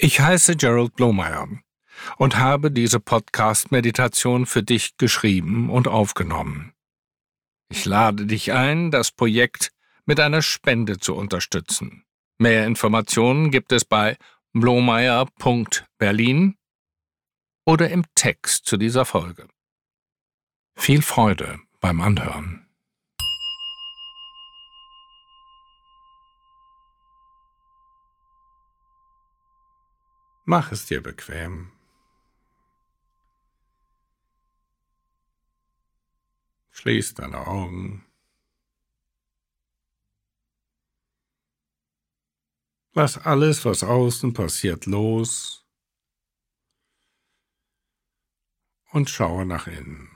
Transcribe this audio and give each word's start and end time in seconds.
Ich 0.00 0.20
heiße 0.20 0.54
Gerald 0.54 0.94
Blomeyer 0.94 1.48
und 2.18 2.36
habe 2.36 2.70
diese 2.70 3.00
Podcast-Meditation 3.00 4.46
für 4.46 4.62
dich 4.62 4.96
geschrieben 4.96 5.70
und 5.70 5.88
aufgenommen. 5.88 6.72
Ich 7.68 7.84
lade 7.84 8.26
dich 8.26 8.52
ein, 8.52 8.92
das 8.92 9.10
Projekt 9.10 9.72
mit 10.06 10.20
einer 10.20 10.40
Spende 10.40 10.98
zu 10.98 11.16
unterstützen. 11.16 12.04
Mehr 12.38 12.64
Informationen 12.64 13.50
gibt 13.50 13.72
es 13.72 13.84
bei 13.84 14.16
blomeyer.berlin 14.52 16.56
oder 17.66 17.90
im 17.90 18.04
Text 18.14 18.66
zu 18.66 18.76
dieser 18.76 19.04
Folge. 19.04 19.48
Viel 20.76 21.02
Freude 21.02 21.58
beim 21.80 22.00
Anhören. 22.00 22.67
Mach 30.50 30.72
es 30.72 30.86
dir 30.86 31.02
bequem. 31.02 31.70
Schließ 36.70 37.12
deine 37.12 37.46
Augen. 37.46 38.06
Lass 42.94 43.18
alles, 43.18 43.66
was 43.66 43.84
außen 43.84 44.32
passiert, 44.32 44.86
los 44.86 45.66
und 48.92 49.10
schaue 49.10 49.44
nach 49.44 49.66
innen. 49.66 50.08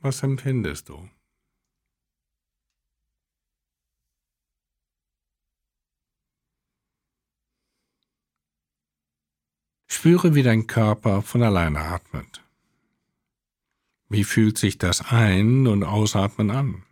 Was 0.00 0.22
empfindest 0.22 0.90
du? 0.90 1.08
Spüre, 10.04 10.34
wie 10.34 10.42
dein 10.42 10.66
Körper 10.66 11.22
von 11.22 11.42
alleine 11.42 11.80
atmet. 11.80 12.44
Wie 14.10 14.22
fühlt 14.22 14.58
sich 14.58 14.76
das 14.76 15.00
Ein- 15.00 15.66
und 15.66 15.82
Ausatmen 15.82 16.50
an? 16.50 16.82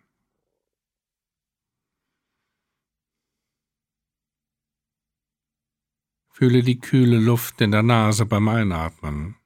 Fühle 6.31 6.63
die 6.63 6.81
kühle 6.81 7.19
Luft 7.19 7.61
in 7.61 7.71
der 7.71 7.83
Nase 7.83 8.25
beim 8.25 8.49
Einatmen 8.49 9.37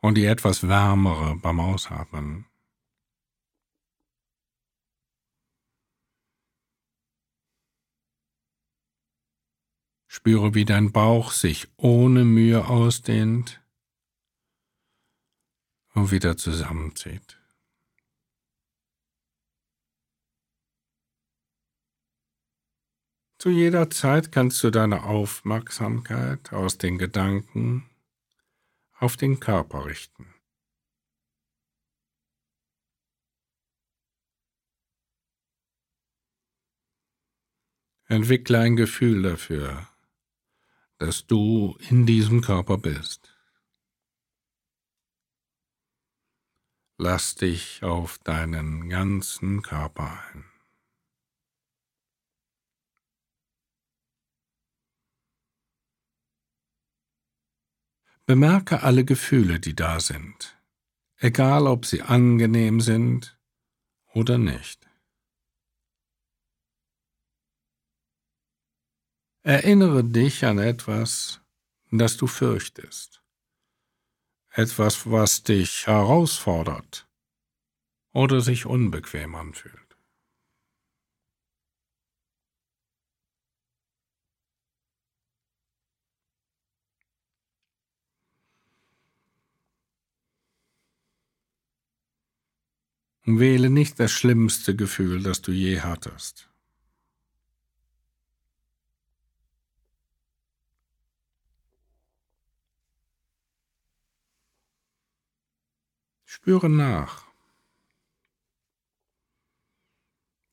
und 0.00 0.14
die 0.14 0.24
etwas 0.24 0.66
wärmere 0.66 1.36
beim 1.36 1.60
Ausatmen. 1.60 2.46
Spüre, 10.26 10.54
wie 10.54 10.64
dein 10.64 10.90
Bauch 10.90 11.30
sich 11.30 11.68
ohne 11.76 12.24
Mühe 12.24 12.66
ausdehnt 12.66 13.62
und 15.94 16.10
wieder 16.10 16.36
zusammenzieht. 16.36 17.40
Zu 23.38 23.50
jeder 23.50 23.88
Zeit 23.88 24.32
kannst 24.32 24.64
du 24.64 24.70
deine 24.70 25.04
Aufmerksamkeit 25.04 26.52
aus 26.52 26.76
den 26.76 26.98
Gedanken 26.98 27.88
auf 28.98 29.16
den 29.16 29.38
Körper 29.38 29.86
richten. 29.86 30.34
Entwickle 38.08 38.58
ein 38.58 38.74
Gefühl 38.74 39.22
dafür, 39.22 39.86
dass 40.98 41.26
du 41.26 41.76
in 41.88 42.06
diesem 42.06 42.40
Körper 42.40 42.78
bist. 42.78 43.36
Lass 46.98 47.34
dich 47.34 47.82
auf 47.82 48.18
deinen 48.18 48.88
ganzen 48.88 49.60
Körper 49.62 50.24
ein. 50.32 50.44
Bemerke 58.24 58.82
alle 58.82 59.04
Gefühle, 59.04 59.60
die 59.60 59.76
da 59.76 60.00
sind, 60.00 60.58
egal 61.18 61.66
ob 61.66 61.84
sie 61.84 62.02
angenehm 62.02 62.80
sind 62.80 63.38
oder 64.14 64.38
nicht. 64.38 64.85
Erinnere 69.48 70.02
dich 70.02 70.44
an 70.44 70.58
etwas, 70.58 71.40
das 71.92 72.16
du 72.16 72.26
fürchtest, 72.26 73.22
etwas, 74.50 75.08
was 75.08 75.44
dich 75.44 75.86
herausfordert 75.86 77.08
oder 78.12 78.40
sich 78.40 78.66
unbequem 78.66 79.36
anfühlt. 79.36 79.96
Wähle 93.24 93.70
nicht 93.70 94.00
das 94.00 94.10
schlimmste 94.10 94.74
Gefühl, 94.74 95.22
das 95.22 95.40
du 95.40 95.52
je 95.52 95.82
hattest. 95.82 96.50
Spüre 106.36 106.68
nach. 106.68 107.26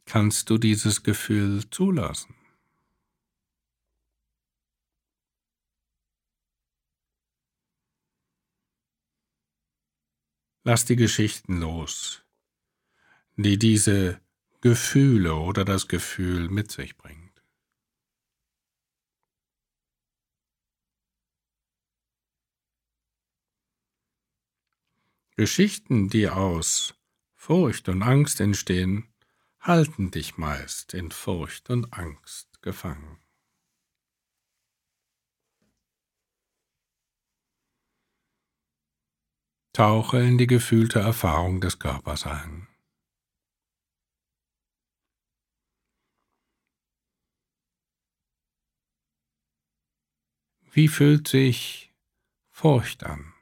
Kannst 0.06 0.50
du 0.50 0.58
dieses 0.58 1.04
Gefühl 1.04 1.70
zulassen? 1.72 2.34
Lass 10.64 10.86
die 10.86 10.96
Geschichten 10.96 11.60
los, 11.60 12.24
die 13.36 13.60
diese 13.60 14.22
Gefühle 14.62 15.36
oder 15.36 15.66
das 15.66 15.90
Gefühl 15.90 16.48
mit 16.48 16.72
sich 16.72 16.96
bringt. 16.96 17.23
Geschichten, 25.36 26.10
die 26.10 26.30
aus 26.30 26.94
Furcht 27.34 27.90
und 27.90 28.04
Angst 28.04 28.40
entstehen, 28.40 29.12
halten 29.60 30.12
dich 30.12 30.38
meist 30.38 30.94
in 30.94 31.10
Furcht 31.10 31.72
und 31.72 31.92
Angst 31.92 32.62
gefangen. 32.62 33.20
Tauche 39.74 40.20
in 40.20 40.38
die 40.38 40.46
gefühlte 40.46 41.00
Erfahrung 41.00 41.60
des 41.60 41.80
Körpers 41.80 42.28
ein. 42.28 42.68
Wie 50.72 50.88
fühlt 50.88 51.28
sich 51.28 51.92
Furcht 52.52 53.04
an? 53.04 53.33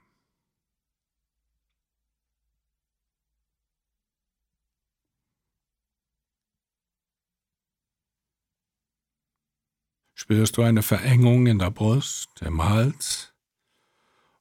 Spürst 10.31 10.55
du 10.55 10.61
eine 10.61 10.81
Verengung 10.81 11.45
in 11.45 11.59
der 11.59 11.72
Brust, 11.72 12.41
im 12.41 12.63
Hals 12.63 13.33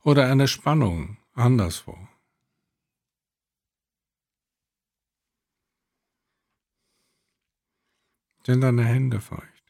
oder 0.05 0.31
eine 0.31 0.47
Spannung 0.47 1.17
anderswo? 1.35 1.99
Sind 8.47 8.61
deine 8.61 8.85
Hände 8.85 9.21
feucht? 9.21 9.65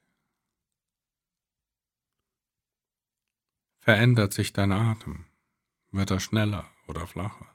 Verändert 3.78 4.34
sich 4.34 4.52
dein 4.52 4.72
Atem? 4.72 5.24
Wird 5.90 6.10
er 6.10 6.20
schneller 6.20 6.70
oder 6.86 7.06
flacher? 7.06 7.49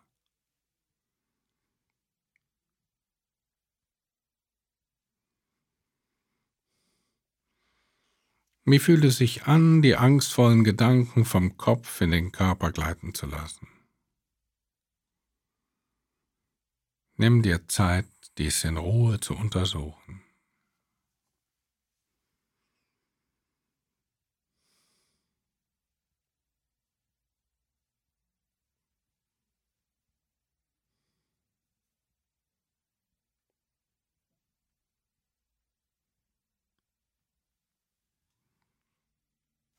Wie 8.68 8.80
fühlt 8.80 9.06
es 9.06 9.18
sich 9.18 9.44
an, 9.46 9.84
die 9.84 9.96
angstvollen 9.96 10.64
Gedanken 10.64 11.24
vom 11.24 11.56
Kopf 11.56 12.02
in 12.02 12.10
den 12.10 12.32
Körper 12.32 12.72
gleiten 12.72 13.14
zu 13.14 13.28
lassen? 13.28 13.68
Nimm 17.16 17.44
dir 17.44 17.68
Zeit 17.68 18.08
dies 18.40 18.64
in 18.64 18.78
Ruhe 18.78 19.20
zu 19.20 19.36
untersuchen. 19.36 20.25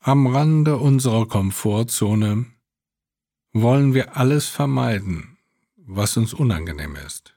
Am 0.07 0.25
Rande 0.25 0.77
unserer 0.77 1.27
Komfortzone 1.27 2.45
wollen 3.51 3.93
wir 3.93 4.15
alles 4.15 4.47
vermeiden, 4.47 5.37
was 5.75 6.15
uns 6.15 6.33
unangenehm 6.33 6.95
ist. 6.95 7.35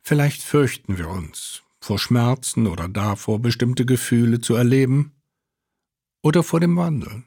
Vielleicht 0.00 0.40
fürchten 0.40 0.96
wir 0.96 1.06
uns 1.10 1.64
vor 1.82 1.98
Schmerzen 1.98 2.66
oder 2.66 2.88
davor, 2.88 3.40
bestimmte 3.40 3.84
Gefühle 3.84 4.40
zu 4.40 4.54
erleben 4.54 5.12
oder 6.22 6.42
vor 6.42 6.60
dem 6.60 6.76
Wandel. 6.76 7.24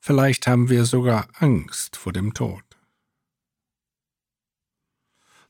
Vielleicht 0.00 0.46
haben 0.46 0.70
wir 0.70 0.86
sogar 0.86 1.28
Angst 1.34 1.98
vor 1.98 2.14
dem 2.14 2.32
Tod. 2.32 2.64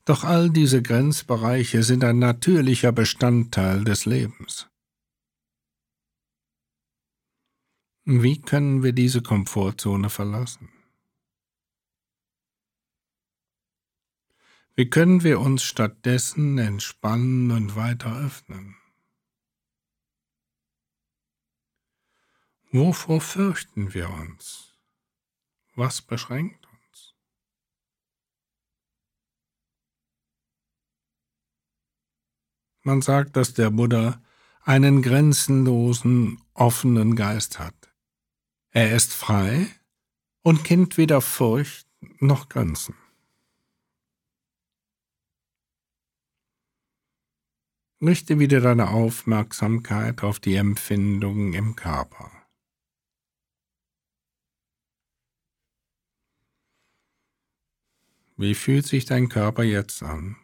Doch 0.03 0.25
all 0.25 0.49
diese 0.49 0.81
Grenzbereiche 0.81 1.83
sind 1.83 2.03
ein 2.03 2.19
natürlicher 2.19 2.91
Bestandteil 2.91 3.85
des 3.85 4.05
Lebens. 4.05 4.69
Wie 8.11 8.41
können 8.41 8.81
wir 8.81 8.91
diese 8.91 9.21
Komfortzone 9.21 10.09
verlassen? 10.09 10.67
Wie 14.73 14.89
können 14.89 15.21
wir 15.21 15.39
uns 15.39 15.61
stattdessen 15.61 16.57
entspannen 16.57 17.51
und 17.51 17.75
weiter 17.75 18.19
öffnen? 18.19 18.75
Wovor 22.71 23.21
fürchten 23.21 23.93
wir 23.93 24.09
uns? 24.09 24.73
Was 25.75 26.01
beschränkt 26.01 26.65
uns? 26.65 27.13
Man 32.81 33.03
sagt, 33.03 33.35
dass 33.35 33.53
der 33.53 33.69
Buddha 33.69 34.19
einen 34.61 35.03
grenzenlosen, 35.03 36.41
offenen 36.55 37.15
Geist 37.15 37.59
hat. 37.59 37.88
Er 38.71 38.95
ist 38.95 39.13
frei 39.13 39.67
und 40.43 40.63
kennt 40.63 40.97
weder 40.97 41.21
Furcht 41.21 41.87
noch 42.19 42.49
Grenzen. 42.49 42.95
Richte 48.01 48.39
wieder 48.39 48.61
deine 48.61 48.91
Aufmerksamkeit 48.91 50.23
auf 50.23 50.39
die 50.39 50.55
Empfindungen 50.55 51.53
im 51.53 51.75
Körper. 51.75 52.31
Wie 58.37 58.55
fühlt 58.55 58.85
sich 58.85 59.03
dein 59.03 59.27
Körper 59.27 59.63
jetzt 59.63 60.01
an? 60.03 60.37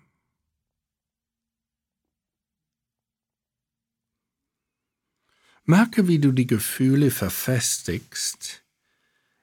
Merke, 5.67 6.07
wie 6.07 6.19
du 6.19 6.31
die 6.31 6.45
Gefühle 6.45 7.09
verfestigst, 7.09 8.63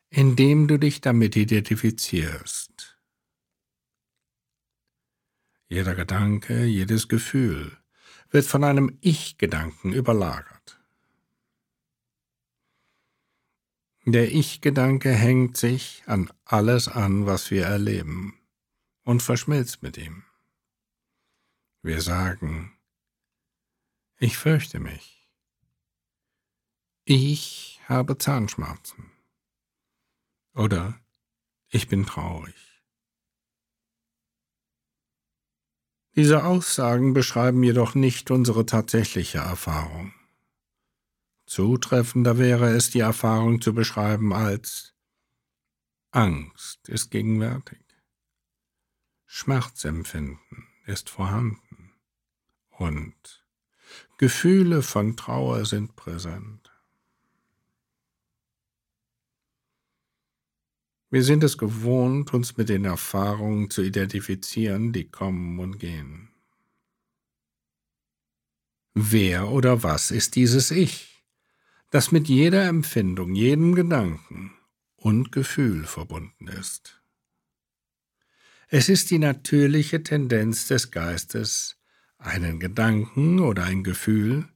indem 0.08 0.68
du 0.68 0.78
dich 0.78 1.00
damit 1.00 1.34
identifizierst. 1.34 2.96
Jeder 5.68 5.96
Gedanke, 5.96 6.64
jedes 6.64 7.08
Gefühl 7.08 7.76
wird 8.30 8.46
von 8.46 8.62
einem 8.62 8.98
Ich-Gedanken 9.00 9.92
überlagert. 9.92 10.78
Der 14.04 14.30
Ich-Gedanke 14.32 15.12
hängt 15.12 15.56
sich 15.56 16.04
an 16.06 16.30
alles 16.44 16.88
an, 16.88 17.26
was 17.26 17.50
wir 17.50 17.64
erleben, 17.64 18.38
und 19.02 19.22
verschmilzt 19.22 19.82
mit 19.82 19.96
ihm. 19.96 20.24
Wir 21.82 22.00
sagen, 22.00 22.76
ich 24.18 24.38
fürchte 24.38 24.78
mich. 24.78 25.21
Ich 27.14 27.78
habe 27.88 28.16
Zahnschmerzen. 28.16 29.12
Oder 30.54 30.98
ich 31.68 31.86
bin 31.86 32.06
traurig. 32.06 32.82
Diese 36.16 36.42
Aussagen 36.42 37.12
beschreiben 37.12 37.62
jedoch 37.64 37.94
nicht 37.94 38.30
unsere 38.30 38.64
tatsächliche 38.64 39.40
Erfahrung. 39.40 40.14
Zutreffender 41.44 42.38
wäre 42.38 42.70
es, 42.70 42.88
die 42.88 43.00
Erfahrung 43.00 43.60
zu 43.60 43.74
beschreiben 43.74 44.32
als 44.32 44.94
Angst 46.12 46.88
ist 46.88 47.10
gegenwärtig. 47.10 47.84
Schmerzempfinden 49.26 50.66
ist 50.86 51.10
vorhanden 51.10 51.92
und 52.70 53.44
Gefühle 54.16 54.80
von 54.80 55.14
Trauer 55.18 55.66
sind 55.66 55.94
präsent. 55.94 56.61
Wir 61.12 61.22
sind 61.22 61.44
es 61.44 61.58
gewohnt, 61.58 62.32
uns 62.32 62.56
mit 62.56 62.70
den 62.70 62.86
Erfahrungen 62.86 63.68
zu 63.68 63.82
identifizieren, 63.82 64.94
die 64.94 65.10
kommen 65.10 65.58
und 65.58 65.78
gehen. 65.78 66.30
Wer 68.94 69.50
oder 69.50 69.82
was 69.82 70.10
ist 70.10 70.36
dieses 70.36 70.70
Ich, 70.70 71.22
das 71.90 72.12
mit 72.12 72.28
jeder 72.28 72.66
Empfindung, 72.66 73.34
jedem 73.34 73.74
Gedanken 73.74 74.54
und 74.96 75.32
Gefühl 75.32 75.84
verbunden 75.84 76.48
ist? 76.48 77.02
Es 78.68 78.88
ist 78.88 79.10
die 79.10 79.18
natürliche 79.18 80.02
Tendenz 80.02 80.66
des 80.66 80.90
Geistes, 80.92 81.76
einen 82.16 82.58
Gedanken 82.58 83.38
oder 83.40 83.64
ein 83.64 83.84
Gefühl 83.84 84.48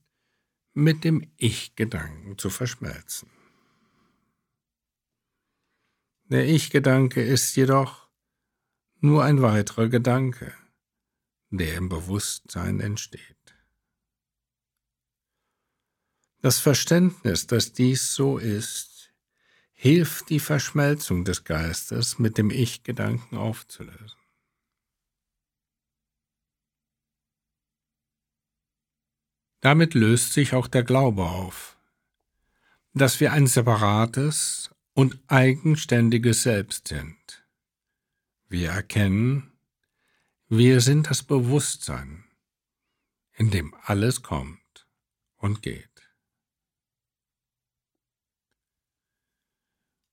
mit 0.72 1.04
dem 1.04 1.30
Ich-Gedanken 1.36 2.38
zu 2.38 2.48
verschmelzen. 2.48 3.35
Der 6.28 6.48
Ich-Gedanke 6.48 7.22
ist 7.22 7.54
jedoch 7.54 8.08
nur 8.98 9.22
ein 9.22 9.42
weiterer 9.42 9.88
Gedanke, 9.88 10.52
der 11.50 11.76
im 11.76 11.88
Bewusstsein 11.88 12.80
entsteht. 12.80 13.36
Das 16.40 16.58
Verständnis, 16.58 17.46
dass 17.46 17.72
dies 17.72 18.12
so 18.12 18.38
ist, 18.38 19.14
hilft 19.72 20.30
die 20.30 20.40
Verschmelzung 20.40 21.24
des 21.24 21.44
Geistes 21.44 22.18
mit 22.18 22.38
dem 22.38 22.50
Ich-Gedanken 22.50 23.36
aufzulösen. 23.36 24.18
Damit 29.60 29.94
löst 29.94 30.32
sich 30.32 30.54
auch 30.54 30.66
der 30.66 30.82
Glaube 30.82 31.24
auf, 31.24 31.78
dass 32.94 33.20
wir 33.20 33.32
ein 33.32 33.46
separates, 33.46 34.70
und 34.96 35.18
eigenständiges 35.26 36.42
Selbst 36.42 36.88
sind. 36.88 37.46
Wir 38.48 38.70
erkennen, 38.70 39.52
wir 40.48 40.80
sind 40.80 41.10
das 41.10 41.22
Bewusstsein, 41.22 42.24
in 43.34 43.50
dem 43.50 43.74
alles 43.82 44.22
kommt 44.22 44.88
und 45.36 45.60
geht. 45.60 46.10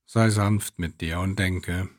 Sei 0.05 0.29
sanft 0.29 0.77
mit 0.79 0.99
dir 0.99 1.21
und 1.21 1.39
denke, 1.39 1.89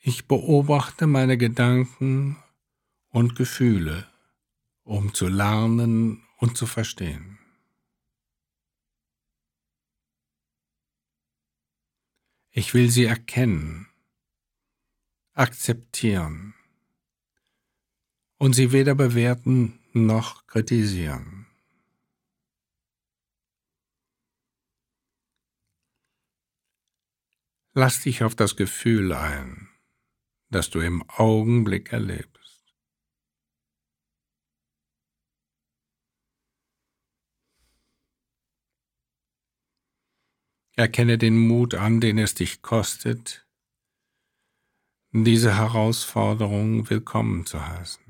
ich 0.00 0.26
beobachte 0.26 1.06
meine 1.06 1.38
Gedanken 1.38 2.36
und 3.10 3.36
Gefühle, 3.36 4.10
um 4.82 5.14
zu 5.14 5.28
lernen 5.28 6.26
und 6.38 6.56
zu 6.56 6.66
verstehen. 6.66 7.38
Ich 12.58 12.72
will 12.72 12.88
sie 12.88 13.04
erkennen, 13.04 13.86
akzeptieren 15.34 16.54
und 18.38 18.54
sie 18.54 18.72
weder 18.72 18.94
bewerten 18.94 19.78
noch 19.92 20.46
kritisieren. 20.46 21.46
Lass 27.74 28.00
dich 28.00 28.24
auf 28.24 28.34
das 28.34 28.56
Gefühl 28.56 29.12
ein, 29.12 29.68
das 30.48 30.70
du 30.70 30.80
im 30.80 31.06
Augenblick 31.10 31.92
erlebst. 31.92 32.35
Erkenne 40.78 41.16
den 41.16 41.38
Mut 41.38 41.74
an, 41.74 42.02
den 42.02 42.18
es 42.18 42.34
dich 42.34 42.60
kostet, 42.60 43.46
diese 45.10 45.56
Herausforderung 45.56 46.90
willkommen 46.90 47.46
zu 47.46 47.66
heißen. 47.66 48.04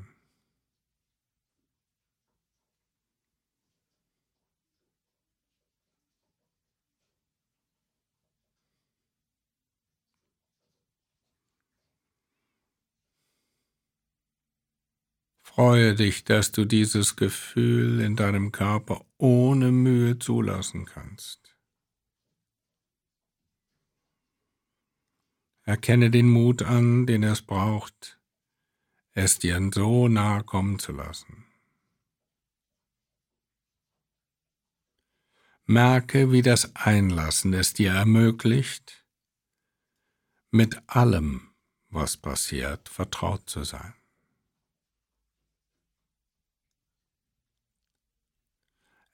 Freue 15.44 15.94
dich, 15.94 16.24
dass 16.24 16.50
du 16.50 16.64
dieses 16.64 17.14
Gefühl 17.14 18.00
in 18.00 18.16
deinem 18.16 18.50
Körper 18.50 19.06
ohne 19.18 19.70
Mühe 19.70 20.18
zulassen 20.18 20.84
kannst. 20.84 21.45
Erkenne 25.66 26.12
den 26.12 26.30
Mut 26.30 26.62
an, 26.62 27.06
den 27.06 27.24
es 27.24 27.42
braucht, 27.42 28.20
es 29.14 29.40
dir 29.40 29.60
so 29.74 30.06
nahe 30.06 30.44
kommen 30.44 30.78
zu 30.78 30.92
lassen. 30.92 31.44
Merke, 35.64 36.30
wie 36.30 36.42
das 36.42 36.76
Einlassen 36.76 37.52
es 37.52 37.72
dir 37.72 37.90
ermöglicht, 37.90 39.04
mit 40.52 40.80
allem, 40.88 41.50
was 41.88 42.16
passiert, 42.16 42.88
vertraut 42.88 43.50
zu 43.50 43.64
sein. 43.64 43.94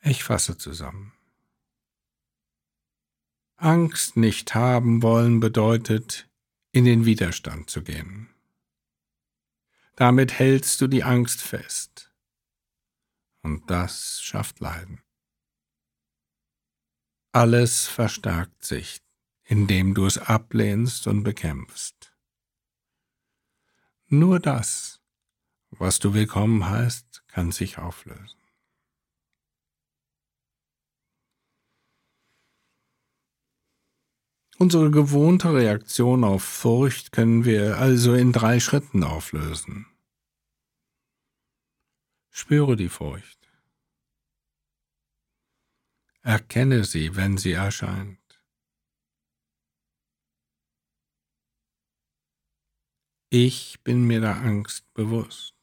Ich 0.03 0.23
fasse 0.23 0.59
zusammen. 0.59 1.15
Angst 3.57 4.19
nicht 4.19 4.55
haben 4.55 5.03
wollen 5.03 5.41
bedeutet, 5.41 6.29
in 6.73 6.87
den 6.87 7.05
Widerstand 7.05 7.69
zu 7.69 7.83
gehen. 7.83 8.29
Damit 9.95 10.33
hältst 10.39 10.81
du 10.81 10.89
die 10.89 11.05
Angst 11.05 11.43
fest. 11.43 12.11
Und 13.43 13.71
das 13.71 14.23
schafft 14.23 14.61
Leiden. 14.61 15.03
Alles 17.33 17.87
verstärkt 17.87 18.65
sich, 18.65 19.03
indem 19.45 19.95
du 19.95 20.07
es 20.07 20.19
ablehnst 20.19 21.07
und 21.07 21.23
bekämpfst. 21.23 22.15
Nur 24.07 24.41
das, 24.41 25.01
was 25.71 25.99
du 25.99 26.15
willkommen 26.15 26.69
heißt, 26.69 27.25
kann 27.29 27.53
sich 27.53 27.79
auflösen. 27.79 28.42
Unsere 34.63 34.93
gewohnte 34.93 35.53
Reaktion 35.53 36.23
auf 36.23 36.45
Furcht 36.45 37.11
können 37.11 37.45
wir 37.45 37.79
also 37.79 38.15
in 38.15 38.33
drei 38.33 38.61
Schritten 38.61 39.03
auflösen. 39.03 39.87
Spüre 42.31 42.77
die 42.77 42.89
Furcht. 42.89 43.41
Erkenne 46.21 46.85
sie, 46.85 47.17
wenn 47.17 47.39
sie 47.39 47.51
erscheint. 47.51 48.41
Ich 53.31 53.83
bin 53.83 54.05
mir 54.05 54.21
der 54.21 54.37
Angst 54.37 54.85
bewusst. 54.95 55.57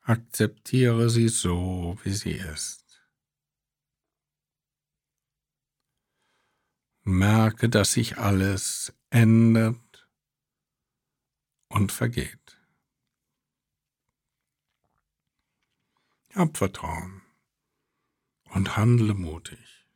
Akzeptiere 0.00 1.08
sie 1.08 1.28
so, 1.28 1.96
wie 2.02 2.14
sie 2.14 2.32
ist. 2.32 2.85
Merke, 7.08 7.68
dass 7.68 7.92
sich 7.92 8.18
alles 8.18 8.92
ändert 9.10 10.08
und 11.68 11.92
vergeht. 11.92 12.60
Hab 16.34 16.56
Vertrauen 16.56 17.22
und 18.50 18.76
handle 18.76 19.14
mutig. 19.14 19.86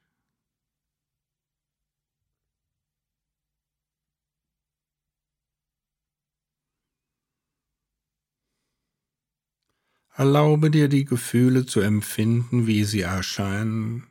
Erlaube 10.15 10.71
dir 10.71 10.89
die 10.89 11.07
Gefühle 11.07 11.67
zu 11.67 11.81
empfinden, 11.81 12.69
wie 12.69 12.85
sie 12.85 13.01
erscheinen, 13.01 14.10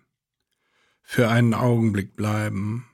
für 1.11 1.27
einen 1.27 1.55
Augenblick 1.55 2.15
bleiben 2.15 2.85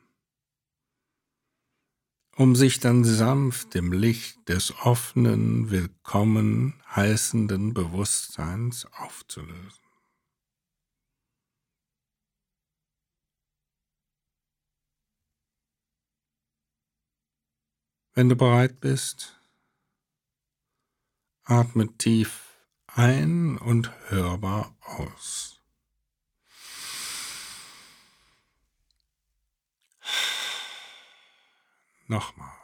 um 2.37 2.55
sich 2.55 2.79
dann 2.79 3.03
sanft 3.03 3.75
im 3.75 3.91
Licht 3.91 4.47
des 4.47 4.73
offenen, 4.79 5.69
willkommen 5.69 6.81
heißenden 6.95 7.73
Bewusstseins 7.73 8.85
aufzulösen. 8.93 9.83
Wenn 18.13 18.29
du 18.29 18.37
bereit 18.37 18.79
bist, 18.79 19.37
atme 21.43 21.97
tief 21.97 22.65
ein 22.87 23.57
und 23.57 23.91
hörbar 24.09 24.73
aus. 24.81 25.54
Nochmals. 32.07 32.55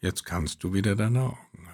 Jetzt 0.00 0.24
kannst 0.24 0.62
du 0.62 0.74
wieder 0.74 0.96
deine 0.96 1.22
Augen 1.22 1.68